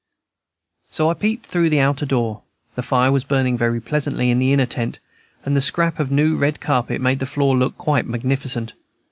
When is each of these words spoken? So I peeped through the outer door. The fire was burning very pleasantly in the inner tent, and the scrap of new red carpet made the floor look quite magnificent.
So 0.89 1.11
I 1.11 1.13
peeped 1.13 1.45
through 1.45 1.69
the 1.69 1.79
outer 1.79 2.07
door. 2.07 2.41
The 2.73 2.81
fire 2.81 3.11
was 3.11 3.23
burning 3.23 3.55
very 3.55 3.79
pleasantly 3.79 4.31
in 4.31 4.39
the 4.39 4.51
inner 4.51 4.65
tent, 4.65 4.97
and 5.45 5.55
the 5.55 5.61
scrap 5.61 5.99
of 5.99 6.09
new 6.09 6.35
red 6.35 6.59
carpet 6.59 6.99
made 6.99 7.19
the 7.19 7.27
floor 7.27 7.55
look 7.55 7.77
quite 7.77 8.07
magnificent. 8.07 8.73